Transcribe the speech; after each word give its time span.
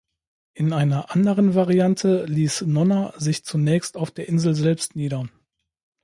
In 0.55 0.73
einer 0.73 1.11
anderen 1.13 1.53
Variante 1.53 2.25
ließ 2.25 2.61
Nonna 2.61 3.13
sich 3.17 3.43
zunächst 3.45 3.97
auf 3.97 4.09
der 4.09 4.27
Insel 4.29 4.55
selbst 4.55 4.95
nieder. 4.95 5.29